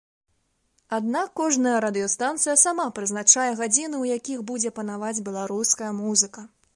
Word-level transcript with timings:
Аднак 0.97 1.27
кожная 1.39 1.73
радыёстанцыя 1.85 2.55
сама 2.63 2.87
прызначае 2.99 3.47
гадзіны, 3.61 3.95
у 3.99 4.09
якіх 4.17 4.43
будзе 4.53 4.69
панаваць 4.79 5.15
беларуская 5.29 5.91
музыка. 6.01 6.47